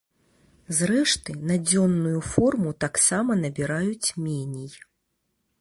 Зрэшты, 0.77 1.35
на 1.51 1.57
дзённую 1.67 2.19
форму 2.31 2.73
таксама 2.87 3.31
набіраюць 3.45 4.13
меней. 4.27 4.71